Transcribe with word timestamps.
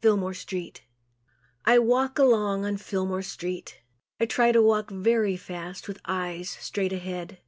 Fillmore 0.00 0.32
Street 0.32 0.80
I 1.66 1.78
walk 1.78 2.18
along 2.18 2.64
on 2.64 2.78
Fillmore 2.78 3.20
street. 3.20 3.82
I 4.18 4.24
try 4.24 4.50
to 4.50 4.62
walk 4.62 4.90
very 4.90 5.36
fast 5.36 5.88
with 5.88 6.00
eyes 6.06 6.48
straight 6.48 6.94
ahead. 6.94 7.38